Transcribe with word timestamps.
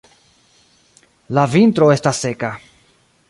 La 1.39 1.45
vintro 1.57 1.91
estas 1.97 2.25
seka. 2.27 2.53